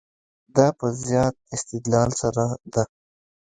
دا 0.55 0.67
په 0.79 0.87
زیات 1.05 1.35
استدلال 1.55 2.09
سره 2.21 2.43
ده. 2.73 2.83